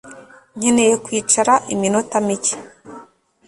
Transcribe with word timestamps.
Nkeneye 0.57 0.93
kwicara 1.05 1.53
iminota 1.73 2.15
mike 2.27 2.55